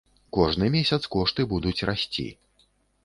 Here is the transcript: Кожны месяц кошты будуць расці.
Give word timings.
Кожны 0.37 0.69
месяц 0.75 0.99
кошты 1.17 1.45
будуць 1.53 1.77
расці. 1.91 2.27